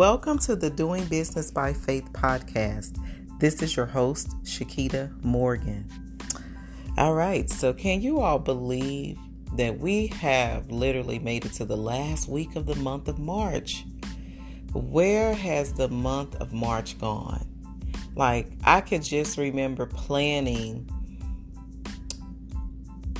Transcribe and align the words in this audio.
Welcome 0.00 0.38
to 0.38 0.56
the 0.56 0.70
Doing 0.70 1.04
Business 1.04 1.50
by 1.50 1.74
Faith 1.74 2.10
podcast. 2.14 2.96
This 3.38 3.60
is 3.60 3.76
your 3.76 3.84
host, 3.84 4.34
Shakita 4.44 5.22
Morgan. 5.22 5.86
All 6.96 7.12
right, 7.12 7.50
so 7.50 7.74
can 7.74 8.00
you 8.00 8.20
all 8.20 8.38
believe 8.38 9.18
that 9.56 9.78
we 9.78 10.06
have 10.06 10.70
literally 10.70 11.18
made 11.18 11.44
it 11.44 11.52
to 11.52 11.66
the 11.66 11.76
last 11.76 12.30
week 12.30 12.56
of 12.56 12.64
the 12.64 12.76
month 12.76 13.08
of 13.08 13.18
March? 13.18 13.84
Where 14.72 15.34
has 15.34 15.74
the 15.74 15.88
month 15.88 16.34
of 16.36 16.54
March 16.54 16.98
gone? 16.98 17.46
Like, 18.16 18.52
I 18.64 18.80
could 18.80 19.02
just 19.02 19.36
remember 19.36 19.84
planning 19.84 20.88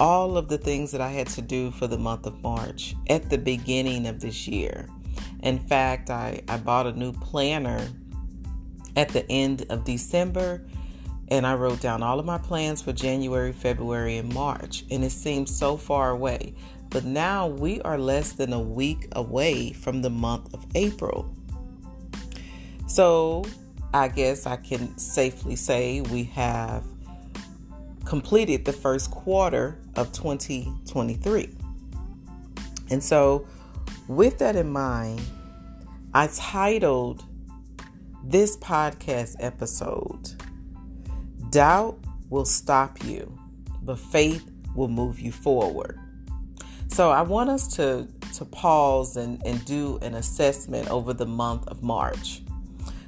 all 0.00 0.38
of 0.38 0.48
the 0.48 0.56
things 0.56 0.92
that 0.92 1.02
I 1.02 1.10
had 1.10 1.26
to 1.26 1.42
do 1.42 1.72
for 1.72 1.86
the 1.86 1.98
month 1.98 2.24
of 2.24 2.42
March 2.42 2.96
at 3.10 3.28
the 3.28 3.36
beginning 3.36 4.06
of 4.06 4.20
this 4.20 4.48
year. 4.48 4.88
In 5.42 5.58
fact, 5.58 6.10
I, 6.10 6.42
I 6.48 6.56
bought 6.58 6.86
a 6.86 6.92
new 6.92 7.12
planner 7.12 7.86
at 8.96 9.08
the 9.10 9.24
end 9.30 9.66
of 9.70 9.84
December 9.84 10.62
and 11.28 11.46
I 11.46 11.54
wrote 11.54 11.80
down 11.80 12.02
all 12.02 12.18
of 12.18 12.26
my 12.26 12.38
plans 12.38 12.82
for 12.82 12.92
January, 12.92 13.52
February, 13.52 14.16
and 14.16 14.34
March. 14.34 14.84
And 14.90 15.04
it 15.04 15.12
seems 15.12 15.56
so 15.56 15.76
far 15.76 16.10
away. 16.10 16.54
But 16.90 17.04
now 17.04 17.46
we 17.46 17.80
are 17.82 17.98
less 17.98 18.32
than 18.32 18.52
a 18.52 18.60
week 18.60 19.06
away 19.12 19.72
from 19.72 20.02
the 20.02 20.10
month 20.10 20.52
of 20.52 20.66
April. 20.74 21.32
So 22.88 23.44
I 23.94 24.08
guess 24.08 24.44
I 24.44 24.56
can 24.56 24.98
safely 24.98 25.54
say 25.54 26.00
we 26.00 26.24
have 26.24 26.84
completed 28.04 28.64
the 28.64 28.72
first 28.72 29.12
quarter 29.12 29.78
of 29.94 30.10
2023. 30.10 31.48
And 32.90 33.02
so 33.02 33.46
with 34.08 34.38
that 34.38 34.56
in 34.56 34.70
mind, 34.70 35.20
I 36.12 36.28
titled 36.34 37.24
this 38.24 38.56
podcast 38.56 39.36
episode 39.40 40.34
Doubt 41.50 41.98
Will 42.28 42.44
Stop 42.44 43.02
You, 43.04 43.38
but 43.82 43.98
Faith 43.98 44.50
Will 44.74 44.88
Move 44.88 45.18
You 45.20 45.32
Forward. 45.32 45.98
So 46.88 47.10
I 47.10 47.22
want 47.22 47.50
us 47.50 47.68
to, 47.76 48.08
to 48.34 48.44
pause 48.44 49.16
and, 49.16 49.40
and 49.46 49.64
do 49.64 49.98
an 50.02 50.14
assessment 50.14 50.90
over 50.90 51.12
the 51.12 51.26
month 51.26 51.66
of 51.68 51.82
March. 51.82 52.42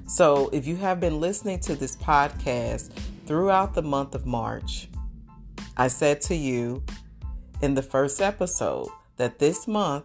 So 0.06 0.50
if 0.52 0.66
you 0.66 0.76
have 0.76 1.00
been 1.00 1.20
listening 1.20 1.60
to 1.60 1.74
this 1.74 1.96
podcast 1.96 2.90
throughout 3.26 3.74
the 3.74 3.82
month 3.82 4.14
of 4.14 4.26
March, 4.26 4.88
I 5.76 5.88
said 5.88 6.20
to 6.22 6.34
you 6.34 6.82
in 7.62 7.74
the 7.74 7.82
first 7.82 8.20
episode 8.20 8.88
that 9.16 9.38
this 9.38 9.66
month 9.66 10.04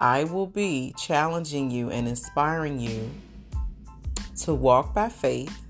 I 0.00 0.24
will 0.24 0.46
be 0.46 0.94
challenging 0.96 1.70
you 1.70 1.90
and 1.90 2.06
inspiring 2.06 2.78
you 2.78 3.10
to 4.42 4.54
walk 4.54 4.94
by 4.94 5.08
faith 5.08 5.66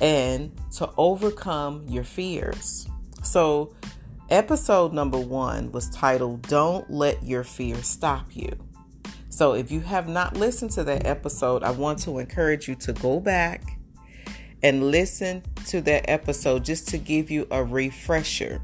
and 0.00 0.50
to 0.72 0.90
overcome 0.96 1.86
your 1.88 2.04
fears. 2.04 2.88
So, 3.22 3.74
episode 4.30 4.94
number 4.94 5.18
one 5.18 5.70
was 5.72 5.90
titled 5.90 6.42
Don't 6.48 6.90
Let 6.90 7.22
Your 7.22 7.44
Fear 7.44 7.82
Stop 7.82 8.34
You. 8.34 8.50
So, 9.28 9.52
if 9.52 9.70
you 9.70 9.80
have 9.80 10.08
not 10.08 10.36
listened 10.36 10.70
to 10.72 10.84
that 10.84 11.06
episode, 11.06 11.62
I 11.62 11.70
want 11.70 11.98
to 12.00 12.18
encourage 12.18 12.66
you 12.66 12.74
to 12.76 12.94
go 12.94 13.20
back 13.20 13.78
and 14.62 14.90
listen 14.90 15.42
to 15.66 15.82
that 15.82 16.08
episode 16.08 16.64
just 16.64 16.88
to 16.88 16.98
give 16.98 17.30
you 17.30 17.46
a 17.50 17.62
refresher. 17.62 18.62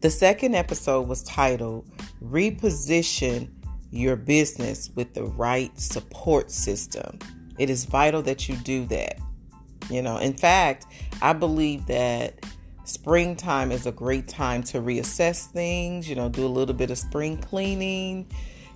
The 0.00 0.10
second 0.10 0.54
episode 0.54 1.08
was 1.08 1.22
titled 1.22 1.88
reposition 2.22 3.50
your 3.90 4.16
business 4.16 4.90
with 4.94 5.14
the 5.14 5.24
right 5.24 5.78
support 5.78 6.50
system. 6.50 7.18
It 7.58 7.68
is 7.68 7.84
vital 7.84 8.22
that 8.22 8.48
you 8.48 8.56
do 8.56 8.86
that. 8.86 9.18
You 9.90 10.02
know, 10.02 10.16
in 10.16 10.34
fact, 10.34 10.86
I 11.20 11.32
believe 11.34 11.86
that 11.86 12.46
springtime 12.84 13.70
is 13.70 13.86
a 13.86 13.92
great 13.92 14.28
time 14.28 14.62
to 14.64 14.80
reassess 14.80 15.46
things, 15.46 16.08
you 16.08 16.14
know, 16.14 16.28
do 16.28 16.46
a 16.46 16.48
little 16.48 16.74
bit 16.74 16.90
of 16.90 16.98
spring 16.98 17.36
cleaning, 17.36 18.26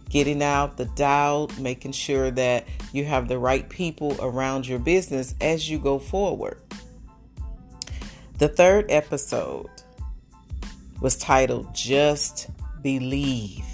getting 0.09 0.43
out 0.43 0.77
the 0.77 0.85
doubt, 0.85 1.59
making 1.59 1.93
sure 1.93 2.31
that 2.31 2.67
you 2.93 3.05
have 3.05 3.29
the 3.29 3.39
right 3.39 3.69
people 3.69 4.17
around 4.21 4.67
your 4.67 4.79
business 4.79 5.35
as 5.41 5.69
you 5.69 5.79
go 5.79 5.99
forward. 5.99 6.61
The 8.39 8.49
third 8.49 8.91
episode 8.91 9.71
was 11.01 11.17
titled 11.17 11.75
Just 11.75 12.49
believe. 12.83 13.67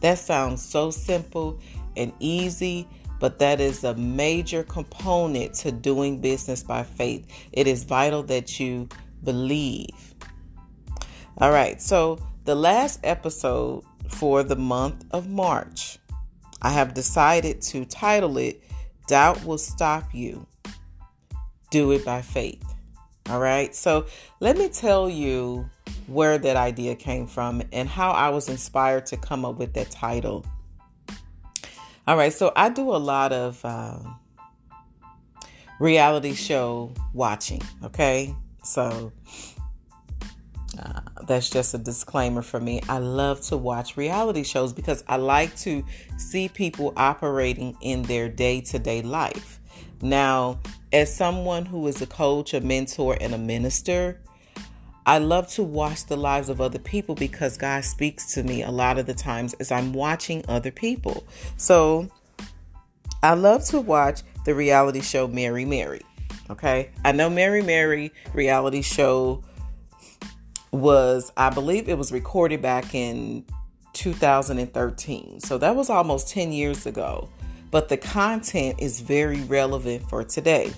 That 0.00 0.18
sounds 0.18 0.62
so 0.62 0.90
simple 0.90 1.60
and 1.96 2.12
easy, 2.20 2.88
but 3.18 3.38
that 3.38 3.60
is 3.60 3.84
a 3.84 3.94
major 3.94 4.62
component 4.62 5.54
to 5.54 5.72
doing 5.72 6.20
business 6.20 6.62
by 6.62 6.84
faith. 6.84 7.26
It 7.52 7.66
is 7.66 7.84
vital 7.84 8.22
that 8.24 8.58
you 8.58 8.88
believe. 9.22 10.14
All 11.38 11.50
right, 11.50 11.80
so 11.80 12.18
the 12.44 12.54
last 12.54 13.00
episode 13.04 13.84
for 14.08 14.42
the 14.42 14.56
month 14.56 15.04
of 15.10 15.28
March, 15.28 15.98
I 16.62 16.70
have 16.70 16.94
decided 16.94 17.62
to 17.62 17.84
title 17.84 18.38
it 18.38 18.62
Doubt 19.06 19.44
Will 19.44 19.58
Stop 19.58 20.14
You. 20.14 20.46
Do 21.70 21.92
it 21.92 22.04
by 22.04 22.22
faith. 22.22 22.69
All 23.30 23.38
right, 23.38 23.72
so 23.76 24.06
let 24.40 24.58
me 24.58 24.68
tell 24.68 25.08
you 25.08 25.70
where 26.08 26.36
that 26.36 26.56
idea 26.56 26.96
came 26.96 27.28
from 27.28 27.62
and 27.70 27.88
how 27.88 28.10
I 28.10 28.30
was 28.30 28.48
inspired 28.48 29.06
to 29.06 29.16
come 29.16 29.44
up 29.44 29.56
with 29.56 29.72
that 29.74 29.88
title. 29.88 30.44
All 32.08 32.16
right, 32.16 32.32
so 32.32 32.50
I 32.56 32.70
do 32.70 32.90
a 32.90 32.98
lot 32.98 33.32
of 33.32 33.64
um, 33.64 34.18
reality 35.78 36.34
show 36.34 36.92
watching, 37.14 37.62
okay? 37.84 38.34
So 38.64 39.12
uh, 40.76 41.00
that's 41.28 41.50
just 41.50 41.72
a 41.72 41.78
disclaimer 41.78 42.42
for 42.42 42.58
me. 42.58 42.80
I 42.88 42.98
love 42.98 43.42
to 43.42 43.56
watch 43.56 43.96
reality 43.96 44.42
shows 44.42 44.72
because 44.72 45.04
I 45.06 45.18
like 45.18 45.54
to 45.58 45.84
see 46.18 46.48
people 46.48 46.92
operating 46.96 47.76
in 47.80 48.02
their 48.02 48.28
day 48.28 48.60
to 48.62 48.80
day 48.80 49.02
life. 49.02 49.60
Now, 50.02 50.58
as 50.92 51.14
someone 51.14 51.66
who 51.66 51.86
is 51.86 52.02
a 52.02 52.06
coach, 52.06 52.54
a 52.54 52.60
mentor, 52.60 53.16
and 53.20 53.34
a 53.34 53.38
minister, 53.38 54.20
I 55.06 55.18
love 55.18 55.48
to 55.52 55.62
watch 55.62 56.06
the 56.06 56.16
lives 56.16 56.48
of 56.48 56.60
other 56.60 56.78
people 56.78 57.14
because 57.14 57.56
God 57.56 57.84
speaks 57.84 58.34
to 58.34 58.42
me 58.42 58.62
a 58.62 58.70
lot 58.70 58.98
of 58.98 59.06
the 59.06 59.14
times 59.14 59.54
as 59.54 59.72
I'm 59.72 59.92
watching 59.92 60.44
other 60.48 60.70
people. 60.70 61.24
So 61.56 62.08
I 63.22 63.34
love 63.34 63.64
to 63.66 63.80
watch 63.80 64.22
the 64.44 64.54
reality 64.54 65.00
show 65.00 65.26
Mary 65.26 65.64
Mary. 65.64 66.02
Okay. 66.50 66.90
I 67.04 67.12
know 67.12 67.30
Mary 67.30 67.62
Mary 67.62 68.12
reality 68.34 68.82
show 68.82 69.42
was, 70.72 71.32
I 71.36 71.50
believe 71.50 71.88
it 71.88 71.98
was 71.98 72.12
recorded 72.12 72.62
back 72.62 72.94
in 72.94 73.44
2013. 73.92 75.40
So 75.40 75.58
that 75.58 75.74
was 75.76 75.90
almost 75.90 76.28
10 76.28 76.52
years 76.52 76.86
ago. 76.86 77.28
But 77.70 77.88
the 77.88 77.96
content 77.96 78.76
is 78.80 79.00
very 79.00 79.42
relevant 79.42 80.08
for 80.08 80.24
today. 80.24 80.72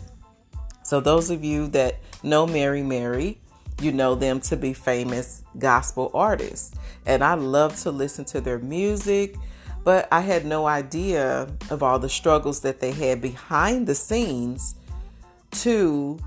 So, 0.82 1.00
those 1.00 1.30
of 1.30 1.42
you 1.44 1.68
that 1.68 1.98
know 2.22 2.46
Mary 2.46 2.82
Mary, 2.82 3.40
you 3.80 3.92
know 3.92 4.14
them 4.14 4.40
to 4.40 4.56
be 4.56 4.72
famous 4.72 5.42
gospel 5.58 6.10
artists. 6.14 6.74
And 7.06 7.24
I 7.24 7.34
love 7.34 7.76
to 7.82 7.90
listen 7.90 8.24
to 8.26 8.40
their 8.40 8.58
music, 8.58 9.36
but 9.84 10.08
I 10.12 10.20
had 10.20 10.44
no 10.44 10.66
idea 10.66 11.48
of 11.70 11.82
all 11.82 11.98
the 11.98 12.08
struggles 12.08 12.60
that 12.60 12.80
they 12.80 12.92
had 12.92 13.20
behind 13.20 13.86
the 13.86 13.94
scenes 13.94 14.74
to 15.52 16.18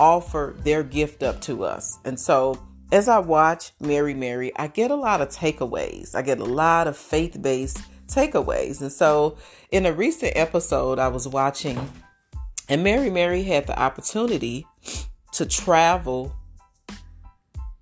offer 0.00 0.56
their 0.58 0.82
gift 0.82 1.22
up 1.22 1.40
to 1.42 1.64
us. 1.64 1.98
And 2.04 2.18
so 2.18 2.60
as 2.90 3.08
I 3.08 3.18
watch 3.18 3.72
Mary 3.80 4.14
Mary, 4.14 4.52
I 4.56 4.66
get 4.66 4.90
a 4.90 4.94
lot 4.94 5.20
of 5.20 5.30
takeaways. 5.30 6.14
I 6.14 6.22
get 6.22 6.38
a 6.40 6.44
lot 6.44 6.86
of 6.86 6.96
faith 6.96 7.40
based 7.40 7.80
takeaways. 8.14 8.80
And 8.80 8.92
so 8.92 9.36
in 9.70 9.86
a 9.86 9.92
recent 9.92 10.32
episode, 10.36 10.98
I 10.98 11.08
was 11.08 11.26
watching, 11.26 11.90
and 12.68 12.82
Mary 12.82 13.10
Mary 13.10 13.42
had 13.42 13.66
the 13.66 13.78
opportunity 13.78 14.66
to 15.32 15.46
travel 15.46 16.34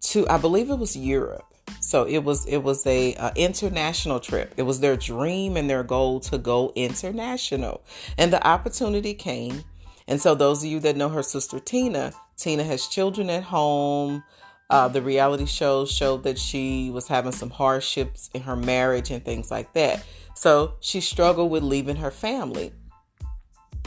to 0.01 0.29
I 0.29 0.39
believe 0.39 0.71
it 0.71 0.79
was 0.79 0.97
Europe. 0.97 1.45
So 1.81 2.05
it 2.05 2.19
was 2.19 2.47
it 2.47 2.59
was 2.59 2.87
a 2.87 3.33
international 3.37 4.21
trip. 4.21 4.55
It 4.57 4.63
was 4.63 4.81
their 4.81 4.97
dream 4.97 5.57
and 5.57 5.69
their 5.69 5.83
goal 5.83 6.21
to 6.21 6.39
go 6.39 6.73
international. 6.75 7.83
And 8.19 8.33
the 8.33 8.45
opportunity 8.47 9.15
came. 9.15 9.65
And 10.09 10.21
so 10.21 10.35
those 10.35 10.65
of 10.65 10.71
you 10.71 10.81
that 10.81 10.97
know 10.97 11.09
her 11.09 11.23
sister 11.23 11.61
Tina, 11.61 12.13
Tina 12.37 12.65
has 12.65 12.87
children 12.89 13.31
at 13.31 13.45
home. 13.45 14.25
Uh, 14.71 14.87
the 14.87 15.03
reality 15.03 15.47
shows 15.47 15.91
showed 15.91 16.23
that 16.23 16.39
she 16.39 16.91
was 16.91 17.09
having 17.09 17.33
some 17.33 17.51
hardships 17.51 18.31
in 18.33 18.43
her 18.43 18.57
marriage 18.57 19.11
and 19.11 19.25
things 19.25 19.51
like 19.51 19.73
that. 19.75 20.05
So 20.35 20.75
she 20.81 21.01
struggled 21.01 21.51
with 21.51 21.65
leaving 21.65 21.97
her 21.97 22.13
family. 22.13 22.73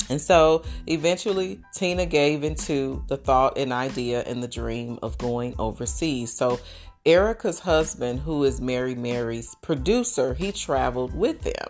And 0.10 0.20
so 0.22 0.64
eventually, 0.86 1.62
Tina 1.74 2.06
gave 2.06 2.44
into 2.44 3.04
the 3.08 3.16
thought 3.16 3.58
and 3.58 3.72
idea 3.72 4.22
and 4.24 4.44
the 4.44 4.48
dream 4.48 5.00
of 5.02 5.18
going 5.18 5.56
overseas. 5.58 6.34
So, 6.34 6.60
Erica's 7.06 7.60
husband, 7.60 8.22
who 8.22 8.44
is 8.44 8.62
Mary 8.62 8.96
Mary's 8.96 9.56
producer, 9.62 10.34
he 10.34 10.52
traveled 10.52 11.14
with 11.14 11.42
them. 11.42 11.68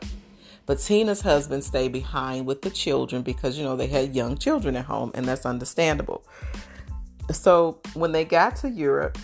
But 0.66 0.80
Tina's 0.80 1.21
husband 1.21 1.63
stayed 1.63 1.92
behind 1.92 2.45
with 2.45 2.62
the 2.62 2.69
children 2.69 3.21
because, 3.24 3.57
you 3.57 3.63
know, 3.63 3.75
they 3.75 3.88
had 3.88 4.16
young 4.16 4.38
children 4.38 4.75
at 4.75 4.86
home, 4.86 5.12
and 5.13 5.25
that's 5.25 5.45
understandable. 5.45 6.24
So 7.31 7.79
when 7.93 8.11
they 8.11 8.25
got 8.25 8.55
to 8.57 8.69
Europe, 8.69 9.17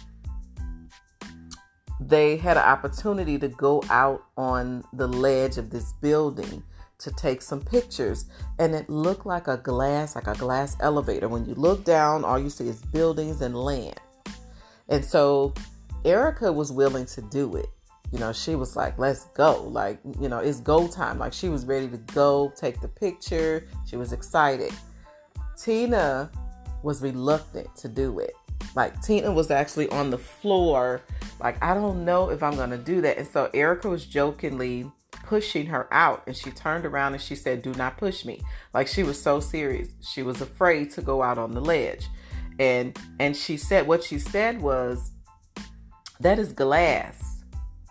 they 2.00 2.38
had 2.38 2.58
an 2.58 2.64
opportunity 2.64 3.38
to 3.38 3.50
go 3.50 3.84
out 3.90 4.24
on 4.38 4.84
the 4.94 5.08
ledge 5.08 5.58
of 5.58 5.70
this 5.70 5.94
building 6.02 6.64
to 6.98 7.12
take 7.12 7.42
some 7.42 7.62
pictures 7.62 8.26
and 8.58 8.76
it 8.76 8.90
looked 8.90 9.26
like 9.26 9.48
a 9.48 9.58
glass 9.58 10.16
like 10.16 10.28
a 10.28 10.36
glass 10.36 10.76
elevator. 10.82 11.28
When 11.28 11.46
you 11.46 11.56
look 11.56 11.84
down 11.86 12.24
all 12.24 12.40
you 12.40 12.50
see 12.50 12.68
is 12.68 12.82
buildings 12.82 13.42
and 13.42 13.56
land. 13.56 14.00
And 14.90 15.04
so 15.04 15.54
erica 16.04 16.52
was 16.52 16.72
willing 16.72 17.06
to 17.08 17.22
do 17.22 17.56
it. 17.56 17.68
You 18.12 18.20
know 18.20 18.34
she 18.34 18.56
was 18.56 18.76
like 18.76 18.98
let's 18.98 19.26
go. 19.26 19.64
Like 19.64 20.00
you 20.20 20.28
know 20.30 20.40
it's 20.40 20.60
go 20.60 20.88
time. 20.88 21.20
Like 21.20 21.34
she 21.34 21.48
was 21.48 21.66
ready 21.66 21.88
to 21.88 21.98
go 22.14 22.52
take 22.56 22.82
the 22.82 22.88
picture. 22.88 23.68
She 23.86 23.96
was 23.96 24.12
excited. 24.14 24.74
Tina 25.62 26.32
was 26.84 27.02
reluctant 27.02 27.74
to 27.78 27.88
do 27.88 28.20
it. 28.20 28.34
Like 28.76 29.02
tina 29.02 29.32
was 29.32 29.52
actually 29.52 29.90
on 29.90 30.10
the 30.10 30.18
floor 30.18 31.02
like 31.40 31.62
i 31.64 31.74
don't 31.74 32.04
know 32.04 32.30
if 32.30 32.44
i'm 32.44 32.56
gonna 32.56 32.78
do 32.78 33.02
that. 33.02 33.18
And 33.18 33.28
so 33.28 33.50
erica 33.54 33.90
was 33.90 34.06
jokingly 34.06 34.92
pushing 35.24 35.68
her 35.68 35.88
out 35.94 36.24
and 36.26 36.36
she 36.36 36.50
turned 36.50 36.86
around 36.86 37.14
and 37.14 37.22
she 37.22 37.36
said 37.36 37.62
do 37.62 37.74
not 37.74 37.98
push 37.98 38.26
me. 38.26 38.42
Like 38.74 38.88
she 38.88 39.04
was 39.04 39.22
so 39.22 39.40
serious. 39.40 39.90
She 40.02 40.24
was 40.24 40.42
afraid 40.42 40.92
to 40.92 41.02
go 41.02 41.22
out 41.22 41.38
on 41.38 41.52
the 41.52 41.62
ledge. 41.62 42.08
And 42.60 42.98
and 43.20 43.36
she 43.36 43.58
said 43.58 43.88
what 43.88 44.04
she 44.04 44.20
said 44.20 44.62
was 44.62 45.12
that 46.20 46.40
is 46.40 46.52
glass. 46.54 47.44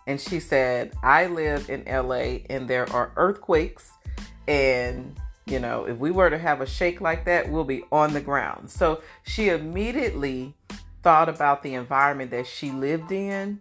And 0.06 0.20
she 0.20 0.40
said 0.40 0.92
i 1.02 1.26
live 1.26 1.70
in 1.70 1.84
la 1.86 2.14
and 2.50 2.68
there 2.68 2.90
are 2.92 3.12
earthquakes 3.16 3.90
and 4.46 5.18
you 5.50 5.58
know 5.58 5.84
if 5.84 5.98
we 5.98 6.10
were 6.10 6.30
to 6.30 6.38
have 6.38 6.60
a 6.60 6.66
shake 6.66 7.00
like 7.00 7.24
that 7.24 7.50
we'll 7.50 7.64
be 7.64 7.82
on 7.90 8.12
the 8.12 8.20
ground. 8.20 8.70
So 8.70 9.02
she 9.24 9.48
immediately 9.48 10.54
thought 11.02 11.28
about 11.28 11.62
the 11.62 11.74
environment 11.74 12.30
that 12.32 12.46
she 12.46 12.70
lived 12.70 13.12
in 13.12 13.60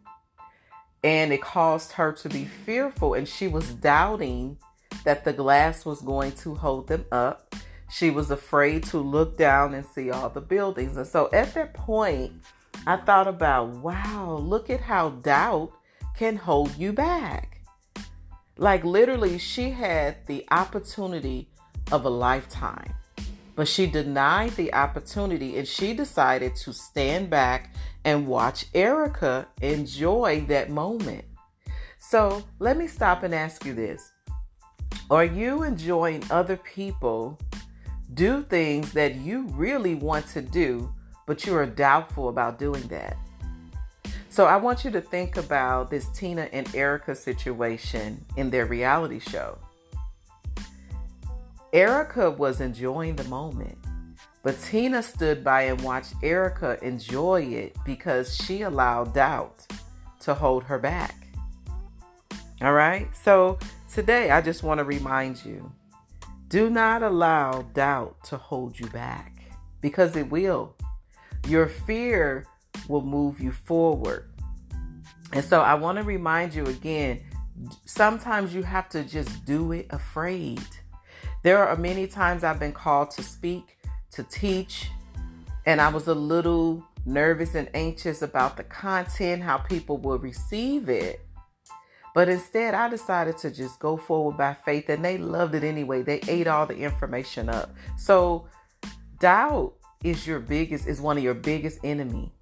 and 1.03 1.31
it 1.31 1.41
caused 1.41 1.93
her 1.93 2.11
to 2.11 2.29
be 2.29 2.45
fearful 2.45 3.13
and 3.13 3.27
she 3.27 3.47
was 3.47 3.73
doubting 3.73 4.57
that 5.03 5.23
the 5.23 5.33
glass 5.33 5.85
was 5.85 6.01
going 6.01 6.33
to 6.33 6.55
hold 6.55 6.87
them 6.87 7.05
up. 7.11 7.55
She 7.89 8.09
was 8.09 8.31
afraid 8.31 8.83
to 8.85 8.97
look 8.97 9.37
down 9.37 9.73
and 9.73 9.85
see 9.85 10.11
all 10.11 10.29
the 10.29 10.41
buildings. 10.41 10.97
And 10.97 11.07
so 11.07 11.29
at 11.31 11.53
that 11.53 11.73
point 11.73 12.33
i 12.85 12.95
thought 12.95 13.27
about 13.27 13.69
wow 13.69 14.37
look 14.41 14.69
at 14.69 14.81
how 14.81 15.09
doubt 15.09 15.71
can 16.15 16.35
hold 16.35 16.75
you 16.77 16.91
back. 16.91 17.61
Like 18.57 18.83
literally 18.83 19.37
she 19.37 19.69
had 19.69 20.25
the 20.25 20.45
opportunity 20.49 21.49
of 21.91 22.05
a 22.05 22.09
lifetime 22.09 22.93
but 23.57 23.67
she 23.67 23.87
denied 23.87 24.51
the 24.51 24.71
opportunity 24.71 25.57
and 25.57 25.67
she 25.67 25.91
decided 25.91 26.55
to 26.55 26.71
stand 26.71 27.27
back 27.27 27.73
and 28.05 28.27
watch 28.27 28.67
Erica 28.75 29.47
enjoy 29.61 30.45
that 30.47 30.69
moment. 30.69 31.25
So 31.97 32.43
let 32.59 32.77
me 32.77 32.87
stop 32.87 33.23
and 33.23 33.33
ask 33.33 33.65
you 33.65 33.73
this 33.73 34.11
Are 35.09 35.25
you 35.25 35.63
enjoying 35.63 36.23
other 36.29 36.55
people 36.55 37.39
do 38.13 38.43
things 38.43 38.93
that 38.93 39.15
you 39.15 39.47
really 39.47 39.95
want 39.95 40.27
to 40.27 40.41
do, 40.43 40.93
but 41.25 41.47
you 41.47 41.55
are 41.55 41.65
doubtful 41.65 42.29
about 42.29 42.59
doing 42.59 42.83
that? 42.89 43.17
So 44.29 44.45
I 44.45 44.57
want 44.57 44.85
you 44.85 44.91
to 44.91 45.01
think 45.01 45.35
about 45.35 45.89
this 45.89 46.07
Tina 46.09 46.47
and 46.53 46.73
Erica 46.75 47.15
situation 47.15 48.23
in 48.35 48.51
their 48.51 48.67
reality 48.67 49.19
show. 49.19 49.57
Erica 51.73 52.31
was 52.31 52.61
enjoying 52.61 53.15
the 53.15 53.23
moment, 53.25 53.77
but 54.41 54.59
Tina 54.61 55.03
stood 55.03 55.43
by 55.43 55.63
and 55.63 55.81
watched 55.81 56.13
Erica 56.23 56.77
enjoy 56.81 57.41
it 57.43 57.75
because 57.85 58.35
she 58.35 58.61
allowed 58.61 59.13
doubt 59.13 59.67
to 60.21 60.33
hold 60.33 60.63
her 60.63 60.79
back. 60.79 61.27
All 62.61 62.73
right, 62.73 63.07
so 63.15 63.59
today 63.93 64.31
I 64.31 64.41
just 64.41 64.63
want 64.63 64.79
to 64.79 64.83
remind 64.83 65.43
you 65.43 65.71
do 66.47 66.69
not 66.69 67.03
allow 67.03 67.63
doubt 67.73 68.23
to 68.25 68.37
hold 68.37 68.79
you 68.79 68.87
back 68.87 69.33
because 69.81 70.15
it 70.15 70.29
will. 70.29 70.73
Your 71.49 71.67
fear 71.67 72.45
will 72.87 73.01
move 73.01 73.41
you 73.41 73.51
forward. 73.51 74.29
And 75.33 75.43
so 75.43 75.59
I 75.59 75.75
want 75.75 75.97
to 75.97 76.03
remind 76.03 76.53
you 76.53 76.65
again 76.65 77.21
sometimes 77.85 78.53
you 78.53 78.63
have 78.63 78.87
to 78.89 79.03
just 79.03 79.43
do 79.45 79.73
it 79.73 79.87
afraid. 79.89 80.61
There 81.47 81.65
are 81.65 81.77
many 81.77 82.07
times 82.07 82.43
I've 82.43 82.59
been 82.59 82.73
called 82.73 83.09
to 83.11 83.23
speak, 83.23 83.77
to 84.11 84.23
teach, 84.23 84.89
and 85.65 85.79
I 85.79 85.87
was 85.87 86.09
a 86.09 86.13
little 86.13 86.83
nervous 87.05 87.55
and 87.55 87.69
anxious 87.73 88.21
about 88.21 88.57
the 88.57 88.65
content, 88.65 89.43
how 89.43 89.59
people 89.59 89.97
will 89.97 90.19
receive 90.19 90.89
it. 90.89 91.21
But 92.13 92.27
instead, 92.27 92.73
I 92.73 92.89
decided 92.89 93.37
to 93.37 93.49
just 93.49 93.79
go 93.79 93.95
forward 93.95 94.35
by 94.35 94.55
faith, 94.55 94.89
and 94.89 95.05
they 95.05 95.17
loved 95.17 95.55
it 95.55 95.63
anyway. 95.63 96.01
They 96.01 96.19
ate 96.27 96.47
all 96.47 96.65
the 96.65 96.75
information 96.75 97.47
up. 97.47 97.73
So, 97.97 98.49
doubt 99.21 99.73
is 100.03 100.27
your 100.27 100.41
biggest, 100.41 100.85
is 100.85 100.99
one 100.99 101.17
of 101.17 101.23
your 101.23 101.33
biggest 101.33 101.79
enemy. 101.81 102.33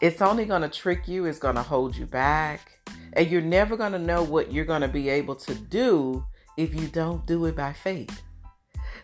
It's 0.00 0.22
only 0.22 0.46
going 0.46 0.62
to 0.62 0.70
trick 0.70 1.06
you, 1.06 1.26
it's 1.26 1.38
going 1.38 1.56
to 1.56 1.62
hold 1.62 1.96
you 1.96 2.06
back, 2.06 2.80
and 3.12 3.30
you're 3.30 3.42
never 3.42 3.76
going 3.76 3.92
to 3.92 3.98
know 3.98 4.22
what 4.22 4.54
you're 4.54 4.64
going 4.64 4.80
to 4.80 4.88
be 4.88 5.10
able 5.10 5.36
to 5.36 5.54
do 5.54 6.24
if 6.58 6.74
you 6.74 6.88
don't 6.88 7.24
do 7.24 7.46
it 7.46 7.56
by 7.56 7.72
faith. 7.72 8.22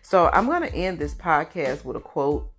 So 0.02 0.28
I'm 0.34 0.46
going 0.46 0.62
to 0.62 0.74
end 0.74 0.98
this 0.98 1.14
podcast 1.14 1.84
with 1.84 1.96
a 1.96 2.00
quote 2.00 2.50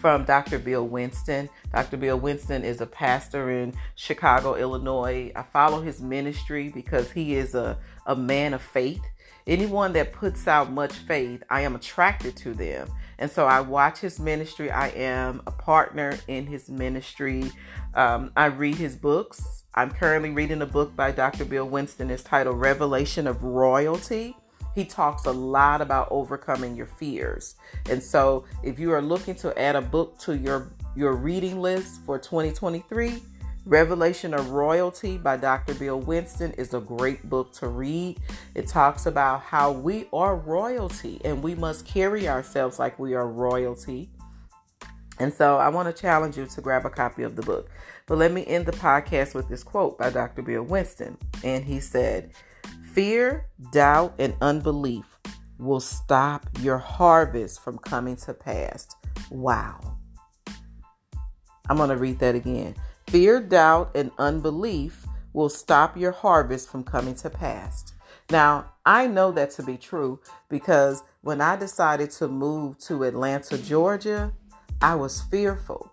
from 0.00 0.24
Dr. 0.24 0.60
Bill 0.60 0.86
Winston. 0.86 1.50
Dr. 1.72 1.96
Bill 1.96 2.18
Winston 2.18 2.64
is 2.64 2.80
a 2.80 2.86
pastor 2.86 3.50
in 3.50 3.74
Chicago, 3.96 4.54
Illinois. 4.54 5.32
I 5.34 5.42
follow 5.42 5.82
his 5.82 6.00
ministry 6.00 6.70
because 6.70 7.10
he 7.10 7.34
is 7.34 7.54
a, 7.56 7.76
a 8.06 8.14
man 8.14 8.54
of 8.54 8.62
faith. 8.62 9.02
Anyone 9.46 9.92
that 9.94 10.12
puts 10.12 10.46
out 10.46 10.70
much 10.70 10.92
faith, 10.92 11.42
I 11.50 11.62
am 11.62 11.74
attracted 11.74 12.36
to 12.38 12.54
them. 12.54 12.88
And 13.18 13.30
so 13.30 13.46
I 13.46 13.60
watch 13.60 13.98
his 13.98 14.18
ministry. 14.18 14.70
I 14.70 14.88
am 14.88 15.42
a 15.46 15.50
partner 15.50 16.18
in 16.28 16.46
his 16.46 16.68
ministry. 16.68 17.50
Um, 17.94 18.32
I 18.36 18.46
read 18.46 18.76
his 18.76 18.96
books. 18.96 19.64
I'm 19.74 19.90
currently 19.90 20.30
reading 20.30 20.62
a 20.62 20.66
book 20.66 20.94
by 20.94 21.10
Dr. 21.10 21.44
Bill 21.44 21.68
Winston. 21.68 22.10
It's 22.10 22.22
titled 22.22 22.60
Revelation 22.60 23.26
of 23.26 23.42
Royalty. 23.42 24.36
He 24.74 24.84
talks 24.84 25.26
a 25.26 25.32
lot 25.32 25.80
about 25.80 26.08
overcoming 26.10 26.76
your 26.76 26.86
fears. 26.86 27.54
And 27.88 28.02
so, 28.02 28.44
if 28.64 28.78
you 28.78 28.92
are 28.92 29.02
looking 29.02 29.36
to 29.36 29.56
add 29.58 29.76
a 29.76 29.80
book 29.80 30.18
to 30.20 30.36
your, 30.36 30.72
your 30.96 31.14
reading 31.14 31.60
list 31.60 32.04
for 32.04 32.18
2023, 32.18 33.22
Revelation 33.66 34.34
of 34.34 34.50
Royalty 34.50 35.16
by 35.16 35.38
Dr. 35.38 35.72
Bill 35.74 35.98
Winston 35.98 36.52
is 36.52 36.74
a 36.74 36.80
great 36.80 37.30
book 37.30 37.50
to 37.54 37.68
read. 37.68 38.20
It 38.54 38.66
talks 38.66 39.06
about 39.06 39.40
how 39.40 39.72
we 39.72 40.06
are 40.12 40.36
royalty 40.36 41.18
and 41.24 41.42
we 41.42 41.54
must 41.54 41.86
carry 41.86 42.28
ourselves 42.28 42.78
like 42.78 42.98
we 42.98 43.14
are 43.14 43.26
royalty. 43.26 44.10
And 45.18 45.32
so 45.32 45.56
I 45.56 45.70
want 45.70 45.94
to 45.94 45.98
challenge 45.98 46.36
you 46.36 46.44
to 46.44 46.60
grab 46.60 46.84
a 46.84 46.90
copy 46.90 47.22
of 47.22 47.36
the 47.36 47.42
book. 47.42 47.70
But 48.06 48.18
let 48.18 48.32
me 48.32 48.44
end 48.46 48.66
the 48.66 48.72
podcast 48.72 49.34
with 49.34 49.48
this 49.48 49.62
quote 49.62 49.96
by 49.96 50.10
Dr. 50.10 50.42
Bill 50.42 50.62
Winston. 50.62 51.16
And 51.42 51.64
he 51.64 51.80
said, 51.80 52.32
Fear, 52.92 53.46
doubt, 53.72 54.14
and 54.18 54.34
unbelief 54.42 55.18
will 55.58 55.80
stop 55.80 56.46
your 56.60 56.78
harvest 56.78 57.62
from 57.62 57.78
coming 57.78 58.16
to 58.16 58.34
pass. 58.34 58.88
Wow. 59.30 59.96
I'm 61.70 61.78
going 61.78 61.88
to 61.88 61.96
read 61.96 62.18
that 62.18 62.34
again. 62.34 62.74
Fear, 63.14 63.42
doubt, 63.42 63.92
and 63.94 64.10
unbelief 64.18 65.06
will 65.34 65.48
stop 65.48 65.96
your 65.96 66.10
harvest 66.10 66.68
from 66.68 66.82
coming 66.82 67.14
to 67.14 67.30
pass. 67.30 67.92
Now, 68.28 68.72
I 68.84 69.06
know 69.06 69.30
that 69.30 69.52
to 69.52 69.62
be 69.62 69.76
true 69.76 70.18
because 70.48 71.04
when 71.20 71.40
I 71.40 71.54
decided 71.54 72.10
to 72.10 72.26
move 72.26 72.76
to 72.78 73.04
Atlanta, 73.04 73.56
Georgia, 73.56 74.32
I 74.82 74.96
was 74.96 75.22
fearful. 75.30 75.92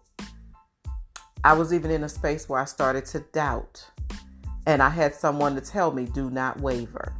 I 1.44 1.54
was 1.54 1.72
even 1.72 1.92
in 1.92 2.04
a 2.04 2.10
space 2.10 2.50
where 2.50 2.60
I 2.60 2.66
started 2.66 3.06
to 3.06 3.20
doubt. 3.20 3.86
And 4.66 4.82
I 4.82 4.90
had 4.90 5.14
someone 5.14 5.54
to 5.54 5.62
tell 5.62 5.92
me, 5.92 6.06
do 6.06 6.32
not 6.32 6.60
waver. 6.60 7.14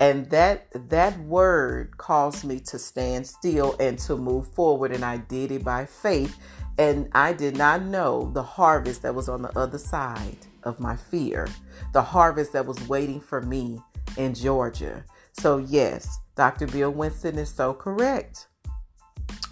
And 0.00 0.28
that 0.30 0.66
that 0.90 1.18
word 1.20 1.96
caused 1.96 2.44
me 2.44 2.58
to 2.60 2.78
stand 2.78 3.26
still 3.26 3.74
and 3.80 3.98
to 4.00 4.16
move 4.16 4.48
forward. 4.48 4.92
And 4.92 5.04
I 5.04 5.16
did 5.16 5.50
it 5.50 5.64
by 5.64 5.86
faith. 5.86 6.36
And 6.78 7.08
I 7.12 7.32
did 7.32 7.56
not 7.56 7.82
know 7.82 8.30
the 8.32 8.42
harvest 8.42 9.02
that 9.02 9.14
was 9.14 9.28
on 9.28 9.42
the 9.42 9.56
other 9.58 9.78
side 9.78 10.38
of 10.62 10.80
my 10.80 10.96
fear, 10.96 11.48
the 11.92 12.02
harvest 12.02 12.52
that 12.52 12.66
was 12.66 12.88
waiting 12.88 13.20
for 13.20 13.42
me 13.42 13.80
in 14.16 14.34
Georgia. 14.34 15.04
So, 15.38 15.58
yes, 15.58 16.18
Dr. 16.34 16.66
Bill 16.66 16.90
Winston 16.90 17.38
is 17.38 17.50
so 17.54 17.74
correct 17.74 18.48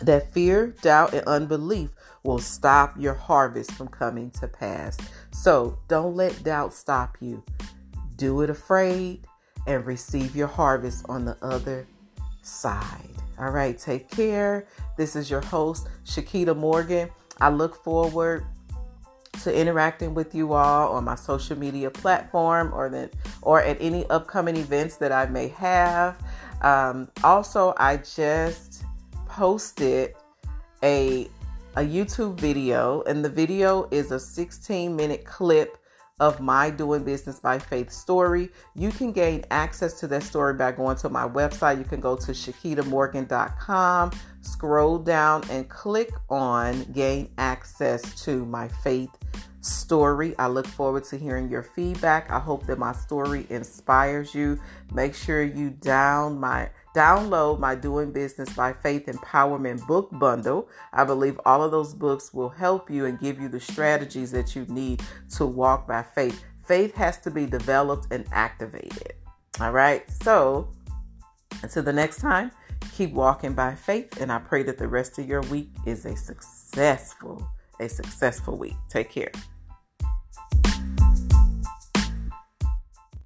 that 0.01 0.33
fear, 0.33 0.75
doubt, 0.83 1.13
and 1.13 1.27
unbelief 1.27 1.91
will 2.23 2.39
stop 2.39 2.95
your 2.99 3.15
harvest 3.15 3.73
from 3.73 3.89
coming 3.89 4.31
to 4.31 4.49
pass. 4.49 4.97
So 5.31 5.79
don't 5.89 6.17
let 6.17 6.43
doubt 6.43 6.73
stop 6.75 7.17
you. 7.21 7.45
Do 8.17 8.43
it 8.43 8.51
afraid. 8.51 9.27
and 9.67 9.85
receive 9.85 10.35
your 10.35 10.47
harvest 10.49 11.05
on 11.09 11.27
the 11.27 11.37
other 11.43 11.87
side. 12.43 13.20
All 13.41 13.49
right, 13.49 13.79
take 13.79 14.11
care. 14.11 14.67
This 14.99 15.17
is 15.17 15.31
your 15.31 15.41
host, 15.41 15.89
Shakita 16.05 16.55
Morgan. 16.55 17.09
I 17.41 17.49
look 17.49 17.83
forward 17.83 18.45
to 19.43 19.59
interacting 19.59 20.13
with 20.13 20.35
you 20.35 20.53
all 20.53 20.93
on 20.93 21.05
my 21.05 21.15
social 21.15 21.57
media 21.57 21.91
platform 21.91 22.71
or 22.75 22.91
that 22.91 23.15
or 23.41 23.63
at 23.63 23.79
any 23.81 24.05
upcoming 24.11 24.57
events 24.57 24.97
that 24.97 25.11
I 25.11 25.25
may 25.25 25.49
have. 25.49 26.23
Um, 26.61 27.09
also, 27.25 27.73
I 27.79 27.97
just 27.97 28.85
posted 29.25 30.15
a 30.83 31.27
a 31.77 31.83
YouTube 31.83 32.35
video, 32.35 33.03
and 33.05 33.25
the 33.25 33.31
video 33.31 33.89
is 33.91 34.11
a 34.11 34.21
16 34.21 34.95
minute 34.95 35.25
clip 35.25 35.79
of 36.21 36.39
my 36.39 36.71
Doing 36.71 37.03
Business 37.03 37.41
by 37.41 37.59
Faith 37.59 37.91
story. 37.91 38.51
You 38.77 38.91
can 38.91 39.11
gain 39.11 39.45
access 39.51 39.99
to 40.01 40.07
that 40.09 40.23
story 40.23 40.55
by 40.55 40.73
going 40.73 40.97
to 40.99 41.09
my 41.09 41.27
website. 41.27 41.79
You 41.79 41.85
can 41.85 42.01
go 42.01 42.15
to 42.15 42.33
shakitamorgan.com, 42.33 44.13
scroll 44.43 44.99
down, 44.99 45.43
and 45.51 45.69
click 45.69 46.11
on 46.29 46.85
Gain 46.93 47.33
Access 47.39 48.23
to 48.25 48.45
My 48.45 48.69
Faith 48.69 49.11
story. 49.63 50.35
I 50.39 50.47
look 50.49 50.67
forward 50.67 51.05
to 51.05 51.17
hearing 51.17 51.49
your 51.49 51.63
feedback. 51.63 52.31
I 52.31 52.39
hope 52.39 52.67
that 52.67 52.79
my 52.79 52.93
story 52.93 53.47
inspires 53.51 54.35
you. 54.35 54.61
Make 54.93 55.15
sure 55.15 55.43
you 55.43 55.71
down 55.71 56.39
my 56.39 56.69
download 56.95 57.59
my 57.59 57.75
Doing 57.75 58.13
Business 58.13 58.53
by 58.53 58.73
Faith 58.73 59.07
Empowerment 59.07 59.87
book 59.87 60.09
bundle. 60.13 60.69
I 60.93 61.05
believe 61.05 61.41
all 61.45 61.63
of 61.63 61.71
those 61.71 61.95
books 61.95 62.33
will 62.35 62.49
help 62.49 62.91
you 62.91 63.07
and 63.07 63.19
give 63.19 63.41
you 63.41 63.49
the 63.49 63.61
strategies 63.61 64.33
that 64.33 64.57
you 64.57 64.67
need 64.67 65.03
to 65.37 65.47
walk 65.47 65.87
by 65.87 66.03
faith. 66.03 66.45
Faith 66.67 66.95
has 66.95 67.19
to 67.19 67.31
be 67.31 67.47
developed 67.47 68.09
and 68.11 68.27
activated. 68.33 69.15
All 69.61 69.73
right. 69.73 70.09
So, 70.23 70.73
until 71.63 71.83
the 71.83 71.93
next 71.93 72.21
time, 72.21 72.51
keep 72.93 73.13
walking 73.13 73.55
by 73.55 73.75
faith 73.75 74.21
and 74.21 74.33
I 74.33 74.39
pray 74.39 74.63
that 74.65 74.79
the 74.79 74.89
rest 74.89 75.19
of 75.19 75.29
your 75.29 75.43
week 75.43 75.71
is 75.87 76.07
a 76.07 76.17
successful 76.17 77.49
a 77.81 77.89
successful 77.89 78.57
week. 78.57 78.77
Take 78.89 79.11
care. 79.11 79.33